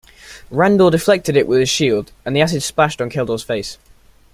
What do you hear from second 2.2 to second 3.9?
and the acid splashed on Keldor's face.